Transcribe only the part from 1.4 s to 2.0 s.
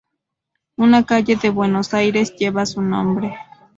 Buenos